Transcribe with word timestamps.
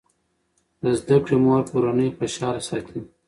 د 0.81 0.83
زده 0.99 1.17
کړې 1.25 1.37
مور 1.45 1.61
کورنۍ 1.71 2.09
خوشاله 2.17 2.61
ساتي. 2.69 2.99